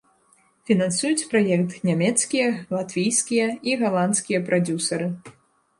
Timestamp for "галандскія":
3.85-4.39